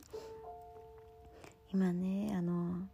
[0.00, 0.34] ます。
[1.72, 2.86] 今ねあの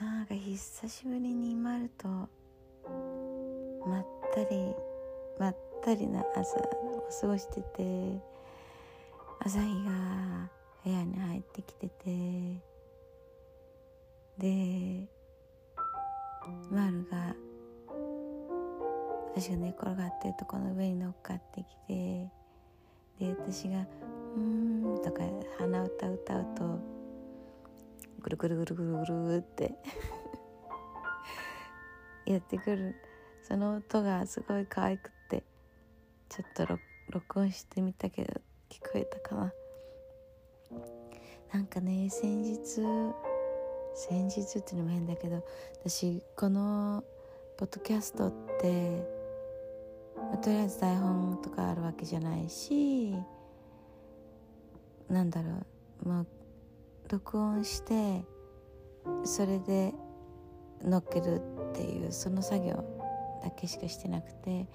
[0.00, 2.28] なんか久しぶりに今るとま
[4.00, 4.74] ったり
[5.38, 8.20] まったりな朝を過ごしてて
[9.40, 10.48] 朝日が
[10.84, 12.62] 部屋に入ってきてて
[14.38, 15.08] で
[16.70, 17.34] 丸が
[19.34, 22.30] 私が寝転がってるとこの上に乗っかってきて
[23.18, 23.86] で私が
[24.36, 25.22] 「うん」とか
[25.58, 26.78] 鼻歌歌うと
[28.20, 29.74] ぐるぐるぐるぐるぐるって
[32.26, 32.94] やってくる。
[33.42, 35.44] その音がすごい可愛くって
[36.28, 36.78] ちょっと
[37.10, 39.52] 録音してみたけど聞こえたかな。
[41.52, 42.82] なんかね先日
[43.94, 45.44] 先日っていうのも変だけど
[45.84, 47.04] 私この
[47.56, 49.06] ポッドキャストって
[50.42, 53.14] とりあえず台本とかあるわけじゃないし
[55.08, 55.48] なんだろ
[56.04, 56.08] う。
[56.08, 56.26] もう
[57.08, 58.24] 録音して
[59.24, 59.94] それで
[60.82, 61.40] 乗っける
[61.70, 62.84] っていうその作業
[63.42, 64.66] だけしかしてなくて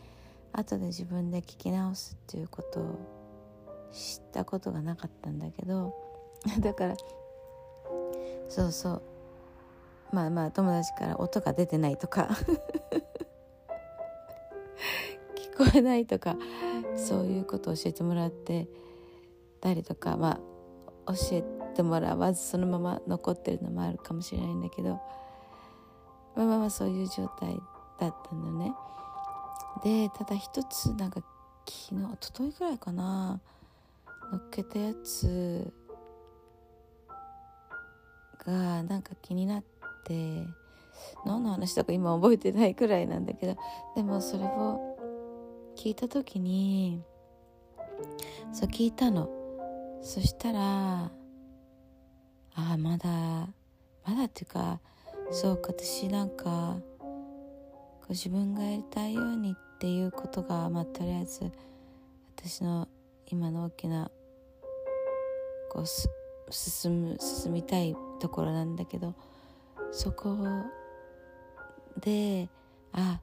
[0.54, 3.00] 後で自分で聞き直すっていうことを
[3.92, 5.94] 知ったことがなかったんだけど
[6.60, 6.96] だから
[8.50, 9.02] そうそう。
[10.12, 12.28] まあまあ友達から音が出てないとか
[15.56, 16.36] 聞こえないとか
[16.98, 18.68] そういうことを教えてもらって
[19.62, 20.40] たりとかま
[21.06, 21.44] あ教え
[21.76, 25.00] てもらわずそのまま残ってるのもあるかもしれないんだけど
[26.36, 27.56] まあまあまあそういう状態
[28.00, 28.74] だったのね。
[29.84, 31.22] でただ一つなんか
[31.66, 33.40] 昨日一昨日ぐらいかな
[34.32, 35.72] 乗っけたやつ
[38.46, 39.64] がなんか気になっ
[40.06, 40.44] て
[41.26, 43.58] 何の話だか今覚えてないくらいなんだけど
[43.96, 44.98] でもそれを
[45.78, 47.02] 聞いた時に
[48.52, 49.30] そう聞いたの
[50.02, 51.12] そしたらあ
[52.56, 53.10] あまだ
[54.04, 54.80] まだっていうか
[55.32, 56.78] そうか私なんか
[58.02, 61.52] こ自分がやりたいようにっていうことがまあとりあえず
[62.36, 62.88] 私の
[63.28, 64.12] 今の大きな
[65.72, 65.86] こう
[66.52, 69.14] 進む進みたいところなんだけど
[69.92, 70.36] そこ
[72.02, 72.50] で
[72.92, 73.22] あ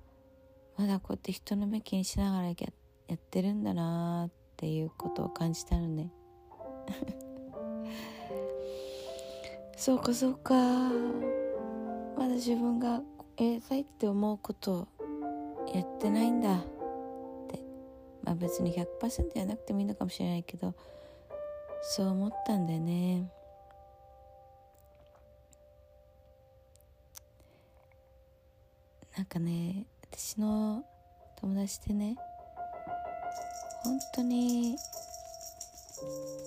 [0.76, 2.54] まだこうやって人の目気にしながらや
[3.14, 6.12] ってるんだなっていうことを感じたのね。
[9.76, 10.54] そうかそうか。
[12.16, 13.00] まだ自分がや
[13.38, 14.88] りたいって思うこと
[15.72, 16.58] やってないんだ。
[16.58, 16.62] っ
[17.48, 17.60] て。
[18.22, 20.74] まあ別に100%やなくてもいいのかもしれないけど。
[21.82, 23.30] そう思ったんだよね。
[29.16, 30.84] なんかね私の
[31.40, 32.16] 友達でね
[33.82, 34.76] 本当に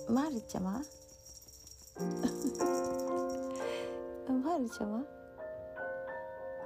[0.08, 0.72] まるちゃま？
[4.42, 5.04] まるちゃま？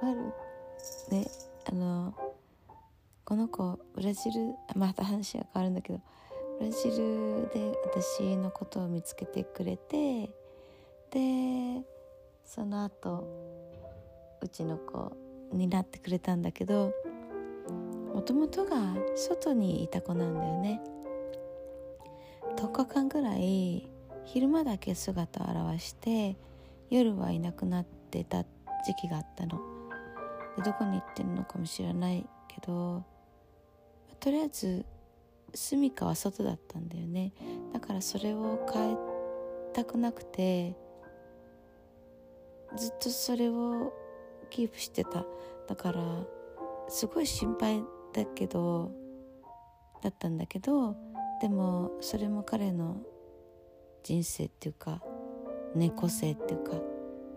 [0.01, 0.17] まる
[1.11, 1.27] ね
[1.65, 2.13] あの
[3.25, 5.99] この子ブラジルまた話が変わるんだけど
[6.59, 10.29] ブラジルで私のことを見つけてくれて
[11.11, 11.83] で
[12.45, 13.27] その後
[14.41, 15.11] うちの子
[15.51, 16.93] になってくれたんだけど
[18.13, 20.81] もともとが外にいた子なんだよね。
[22.57, 23.87] 10日間ぐらい
[24.25, 26.35] 昼間だけ姿を現して
[26.89, 29.59] 夜はいなくなってた時期があったの。
[30.57, 33.05] でどこに行ってるのかもしれないけど
[34.19, 34.85] とりあえず
[35.53, 37.31] 住処は外だったんだよね。
[37.73, 38.97] だからそれを変え
[39.73, 40.75] たくなくて
[42.75, 43.93] ずっとそれを
[44.49, 45.25] キープしてた。
[45.67, 46.01] だから
[46.89, 47.83] すごい心配
[48.13, 48.91] だけど
[50.01, 50.95] だったんだけど
[51.41, 53.01] でもそれも彼の
[54.03, 55.01] 人生っていうか
[55.75, 56.71] 猫性っていうか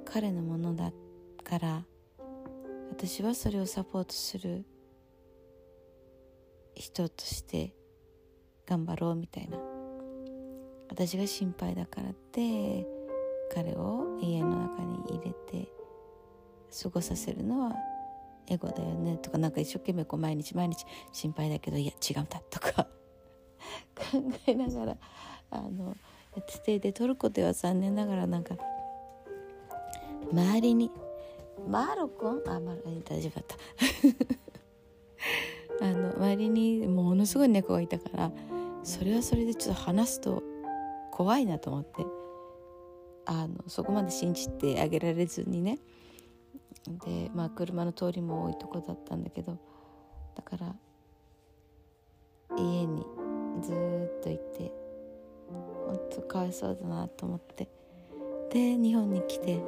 [0.05, 0.93] 彼のものだ
[1.45, 1.85] から
[2.91, 4.65] 私はそれをサポートする
[6.75, 7.75] 人として
[8.67, 9.59] 頑張ろうみたいな。
[10.91, 12.85] 私が心配だからって
[13.55, 15.73] 彼を家の中に入れて
[16.83, 17.77] 過ごさせるのは
[18.49, 22.87] エゴだよねとかなんか一生懸命こう毎日毎日心配だけどいや違うんだとか。
[23.95, 24.97] 考えながら
[25.51, 25.97] あの
[26.37, 28.57] やっててでトルコでは残念ながらなんか
[30.33, 30.91] 周りに
[31.69, 32.43] マロコン？
[32.47, 32.75] あ、ま、
[33.05, 33.57] 大丈夫だった。
[35.85, 38.33] あの周りにものすごい猫がいたから
[38.83, 40.43] それはそれでちょっと話すと
[41.11, 42.05] 怖いなと思って
[43.27, 45.79] あのそこまで信じてあげられずにね。
[47.05, 49.59] でまあ車の通りも多いとこだったんだけど
[50.35, 50.75] だから
[56.31, 57.69] かわいそうだなと思って。
[58.51, 59.61] で日本に来て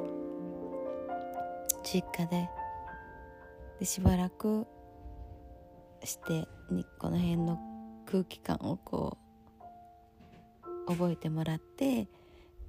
[1.83, 2.49] 実家で
[3.79, 4.65] でしばらく
[6.03, 7.59] してにこの辺の
[8.05, 9.17] 空気感をこ
[10.87, 12.07] う覚えてもらって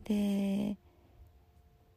[0.04, 0.76] で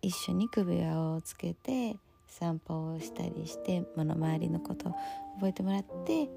[0.01, 1.97] 一緒に首輪をつけて
[2.27, 4.95] 散歩をしたりして身の回りのことを
[5.35, 6.27] 覚えてもらって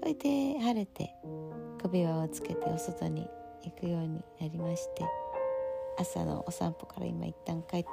[0.00, 1.14] それで晴れて
[1.80, 3.26] 首輪をつけてお外に
[3.64, 5.04] 行くようになりまして
[5.98, 7.86] 朝のお散歩から今一旦帰ってき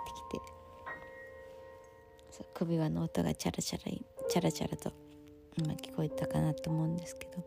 [2.37, 3.83] て首輪の音がチャラチャラ
[4.29, 4.93] チャラチャラと
[5.57, 7.43] 今聞こえたかなと思うんですけど。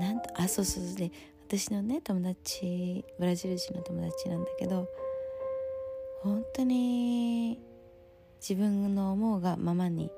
[0.00, 0.94] なんとあそうそう。
[0.94, 1.10] で
[1.46, 4.88] 私のね友達ブラジル人の友達なんだけど
[6.22, 7.60] 本当に
[8.40, 10.10] 自分の思うがままに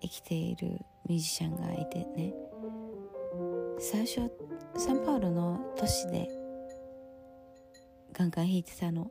[0.00, 2.34] 生きているミュージシャンがいてね。
[3.84, 4.30] 最初
[4.76, 6.28] サンパウロの都市で
[8.12, 9.10] ガンガン弾いてたの。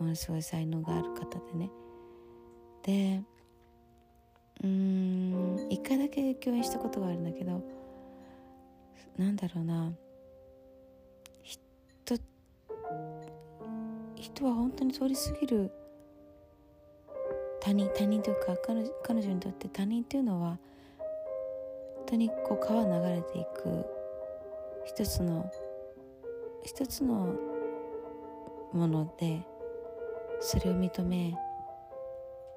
[0.00, 1.70] ものすごい才能がある方でね。
[2.82, 3.22] で
[4.64, 7.62] うん一回だけ共演したことがあるんだけど
[9.16, 9.92] なんだろうな。
[11.42, 12.16] 人
[14.16, 15.70] 人は本当に通り過ぎる。
[17.60, 20.58] 他人他人というか彼女彼女にとって他人っていうのは
[21.98, 23.97] 本当にこう川流れていく。
[24.88, 25.52] 一つの
[26.64, 27.34] 一つの
[28.72, 29.46] もので
[30.40, 31.36] それを認め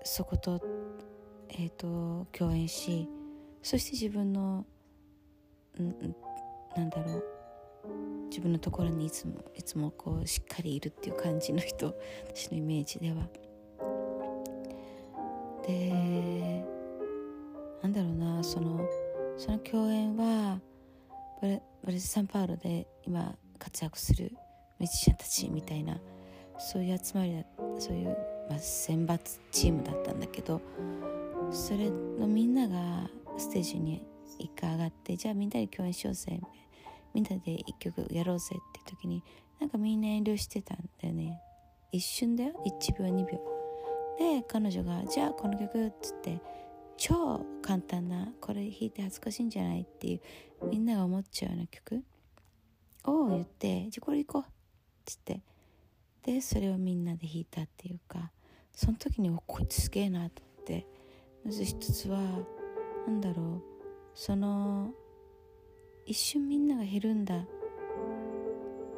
[0.03, 0.61] そこと
[1.49, 3.09] えーと、共演し
[3.61, 4.65] そして自分の
[5.77, 6.15] ん
[6.77, 7.23] なんだろう
[8.29, 11.93] 自分のところにいつもいつもこうしっかりいるっていう感じの人
[12.27, 13.27] 私のイメージでは。
[15.67, 16.65] で
[17.83, 18.87] なんだろうなその
[19.37, 20.61] その共演は
[21.83, 24.31] ブレブレスサンパウロで今活躍する
[24.79, 25.99] ミュージシャンたちみたいな
[26.57, 27.43] そういう集まりだ
[27.79, 28.17] そういう、
[28.49, 29.19] まあ、選抜
[29.51, 30.61] チームだったんだけど
[31.51, 34.05] それのみんながステージに
[34.39, 36.39] 一回上がってじゃあみんなで共演しようぜ
[37.13, 39.23] みんなで一曲やろうぜって時に
[39.59, 41.39] なんかみんな遠慮してたんだよね。
[41.91, 42.53] 一瞬だよ。
[42.65, 43.39] 1秒2秒。
[44.17, 46.39] で彼女が「じゃあこの曲」っつって
[47.03, 50.21] 超簡単なこれ弾いて恥ずかしいんじゃないってい
[50.61, 52.03] うみんなが思っちゃうような曲。
[53.05, 54.45] を言って「じゃあこれ行こう」っ
[55.03, 55.41] つって。
[56.21, 58.31] でそれをみんなで弾いたっていうか
[58.71, 60.85] その時に「おこいつすげえな」と思って。
[61.43, 62.19] まず一つは
[63.07, 63.63] 何だろう。
[64.13, 64.93] その
[66.05, 67.47] 一瞬みんなが減るんだ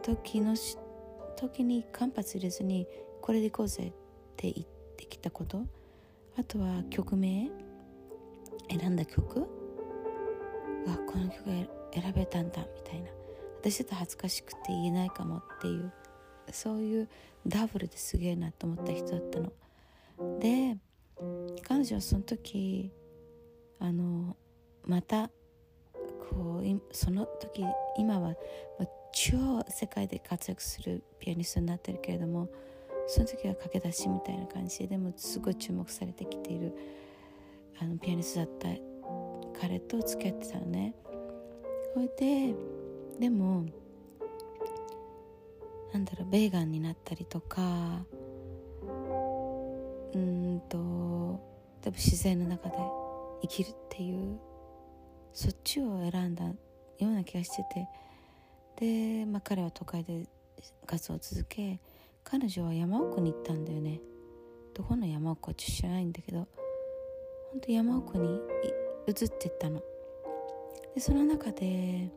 [0.01, 0.57] 時の
[1.38, 2.86] 時に間髪入れずに
[3.22, 3.93] これでいこうぜっ
[4.36, 4.67] て言っ
[4.98, 5.65] てきたこと。
[6.36, 7.50] あとは曲名。
[8.70, 9.41] 選んだ曲？
[9.41, 9.48] が
[11.08, 11.46] この曲
[11.93, 13.10] 選べたんだみたいな。
[13.62, 15.91] 私だと恥ずかしくて言えないかもっていう。
[16.51, 17.10] そういう
[17.48, 19.51] ダブルですげえなと思った人だったの。
[20.39, 20.77] で
[21.67, 22.91] 彼女はその時
[23.79, 24.36] あの
[24.86, 25.29] また
[26.29, 27.63] こうその時
[27.98, 28.36] 今は、
[29.13, 32.50] 超世界で活躍するピアニストになってるけれども
[33.08, 36.75] その時は駆け出しみたいな感じででもすごい注目されてきている。
[37.79, 38.67] あのピアニストだった
[39.59, 40.95] 彼と付き合ってたのね。
[41.95, 42.53] ほいで
[43.19, 43.65] でも
[45.93, 48.03] なんだろうベーガンになったりとか
[50.13, 50.77] うんと
[51.81, 52.75] 多分自然の中で
[53.43, 54.39] 生きるっていう
[55.33, 56.53] そっちを選んだよ
[57.01, 57.87] うな気がしてて。
[58.75, 60.27] で、まあ、彼は都会で
[60.85, 61.79] 活動を続け
[62.23, 63.99] 彼女は山奥に行ったんだよね。
[64.73, 66.47] どこの山奥か知らないんだけど。
[67.53, 68.39] 本当山奥に
[69.05, 69.79] 移ってったの。
[70.95, 72.10] でその中で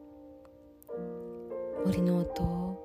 [1.85, 2.81] 森の音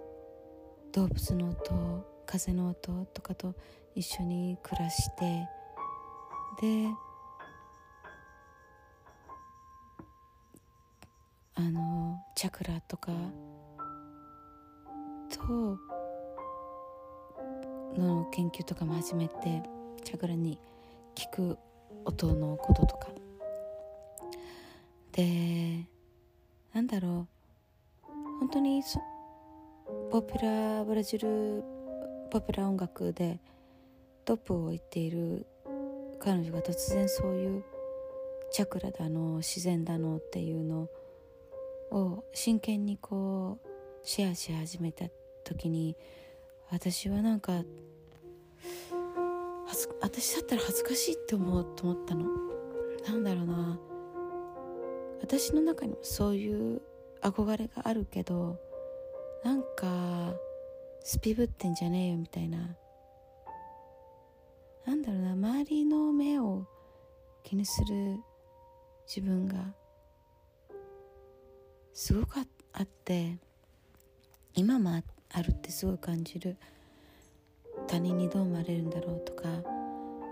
[0.92, 3.56] 動物の音風の音とかと
[3.96, 5.48] 一緒に暮らして
[6.62, 6.88] で
[11.56, 13.14] あのチャクラとか
[15.30, 15.78] と
[17.98, 19.64] の研究とかも始めて
[20.04, 20.60] チャクラに
[21.16, 21.58] 効く
[22.06, 23.10] 音のこととか。
[25.12, 25.88] で
[26.74, 27.42] なんだろう。
[28.40, 28.82] 本当に
[30.10, 31.64] ポピュラーブラジル
[32.32, 33.40] ポピュラー音楽で
[34.26, 35.46] トップを行っている
[36.20, 37.64] 彼女が突然そういう
[38.52, 40.88] チャクラだの自然だのっていうの
[41.92, 43.68] を真剣にこう
[44.04, 45.06] シェアし始めた
[45.44, 45.96] 時に
[46.70, 47.64] 私はなんか
[50.02, 52.26] 私だったら恥ずかしいって思うと思ったの？
[53.08, 53.80] なんだろうな。
[55.22, 56.82] 私の中にもそういう
[57.22, 58.60] 憧れがあるけど
[59.44, 60.34] なんか
[61.04, 62.76] スピブってんじゃねえよみたいな。
[64.86, 65.32] なんだろうな。
[65.34, 66.66] 周りの目を
[67.44, 68.18] 気にする
[69.08, 69.74] 自分が
[71.94, 72.38] すごく
[72.74, 73.38] あって
[74.56, 76.58] 今もあるってすごい感じる。
[77.92, 79.50] 他人にどう思われるんだろうとか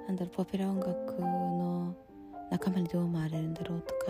[0.07, 1.93] なんだろうポピュラー音楽の
[2.49, 4.05] 仲間にどう思われるんだろうとか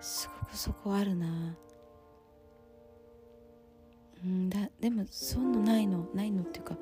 [0.00, 1.26] すごくそこあるな。
[4.24, 6.76] うんだでもそんなないのないのっていうか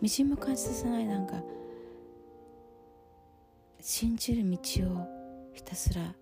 [0.00, 1.42] みじんも感じさせないなんか
[3.80, 6.14] 信じる道をひたすら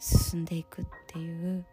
[0.00, 1.64] 進んでいくっていう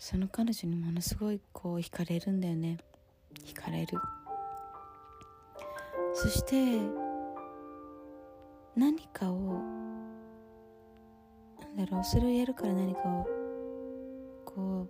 [0.00, 2.78] その彼女にものすごいこう惹かれるんだよね。
[3.44, 3.98] 惹かれる。
[6.14, 6.80] そして
[8.74, 9.60] 何かを
[11.60, 13.26] なんだろうそれをやるから何かを
[14.46, 14.88] こ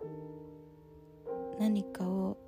[0.00, 2.38] う何かを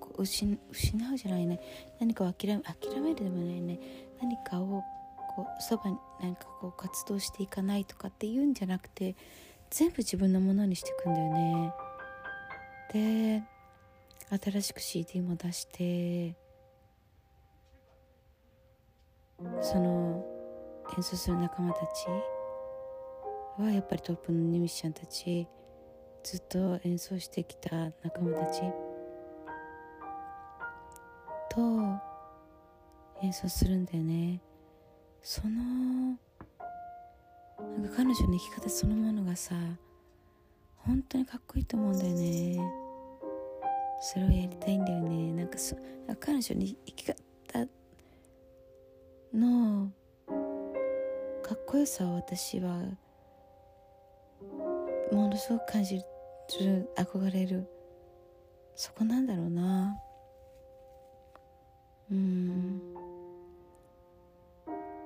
[0.00, 1.60] こう失失うじゃないね。
[2.00, 3.78] 何かを諦め諦めるでもないね。
[4.22, 4.82] 何かを
[5.36, 9.14] こうそばに何かこう活動していかないとかっていうんじゃなくて
[9.76, 11.72] 全部自分のものにしていくんだよね。
[12.92, 13.42] で
[14.40, 16.36] 新しく CD も出して
[19.60, 20.24] その
[20.96, 22.06] 演奏する仲間たち
[23.58, 25.48] はやっぱりトップのミュージシャンたち
[26.22, 28.60] ずっと演奏してきた仲間たち
[31.50, 31.60] と
[33.24, 34.40] 演奏するんだよね。
[35.20, 36.16] その
[37.78, 39.54] なんか彼女の生き方そのものがさ
[40.76, 42.60] 本当にかっこいいと思うんだよね。
[44.00, 45.32] それをやりたいんだよね。
[45.32, 45.80] なんかそか
[46.20, 47.16] 彼女の生き方
[49.32, 49.90] の
[51.42, 52.82] かっこよさを私は
[55.10, 55.96] ものすごく感じ
[56.60, 57.66] る憧れる。
[58.76, 59.96] そこなんだろうな。
[62.10, 62.82] うん。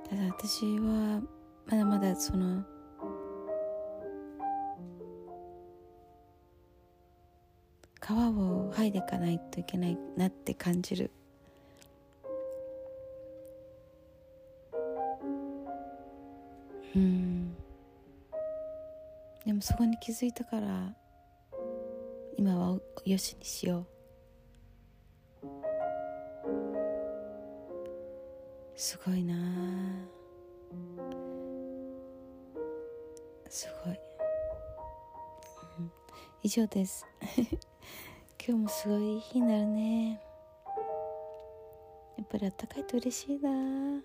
[0.09, 1.23] ただ私は
[1.69, 2.65] まだまだその
[8.01, 11.11] 皮を剥いでいかないといけないなって感じる。
[16.97, 17.55] うん。
[19.45, 20.95] でもそこに気づいたから
[22.39, 23.87] 今はよしにしよう。
[28.75, 30.18] すごいなあ
[33.49, 33.95] すごい、
[35.79, 35.93] うん、
[36.43, 37.07] 以上です。
[38.47, 40.21] 今日もすごいいい日になるね。
[42.17, 44.03] やっぱりあったかいと嬉しいな。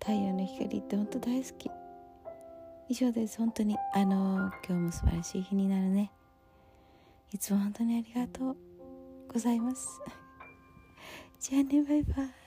[0.00, 1.70] 太陽の光って本当大好き。
[2.88, 3.38] 以上です。
[3.38, 3.76] 本当に。
[3.94, 6.12] あの今日も素晴らしい日になるね。
[7.32, 8.56] いつも本当にありがとう
[9.32, 10.00] ございます。
[11.40, 12.41] じゃあねバイバイ。